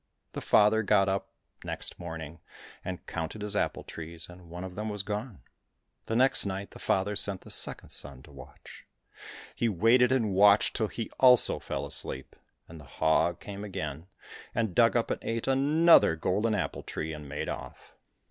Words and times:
The 0.31 0.41
father 0.41 0.81
got 0.81 1.07
up 1.07 1.27
next 1.63 1.99
morning 1.99 2.39
and 2.83 3.05
counted 3.05 3.43
his 3.43 3.55
apple 3.55 3.83
trees, 3.83 4.29
and 4.29 4.49
one 4.49 4.63
of 4.63 4.73
them 4.73 4.89
was 4.89 5.03
gone. 5.03 5.43
The 6.07 6.15
next 6.15 6.43
night 6.43 6.71
the 6.71 6.79
father 6.79 7.15
sent 7.15 7.41
the 7.41 7.51
second 7.51 7.89
son 7.89 8.23
to 8.23 8.31
watch. 8.31 8.87
He 9.53 9.69
waited 9.69 10.11
and 10.11 10.33
watched 10.33 10.75
till 10.75 10.87
he 10.87 11.11
also 11.19 11.59
fell 11.59 11.85
asleep, 11.85 12.35
and 12.67 12.79
the 12.79 12.83
hog 12.97 13.39
came 13.39 13.63
again 13.63 14.07
and 14.55 14.73
dug 14.73 14.95
up 14.95 15.11
and 15.11 15.23
ate 15.23 15.45
another 15.45 16.15
golden 16.15 16.55
apple 16.55 16.81
tree 16.81 17.13
and 17.13 17.29
made 17.29 17.47
off. 17.47 17.93